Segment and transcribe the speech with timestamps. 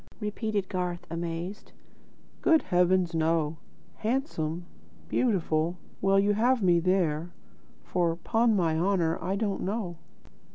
[0.19, 1.73] repeated Garth, amazed:
[2.41, 3.57] "Good heavens, no!
[3.97, 4.65] Handsome?
[5.09, 5.77] Beautiful?
[6.01, 7.31] Well you have me there,
[7.83, 9.97] for, 'pon my honour, I don't know."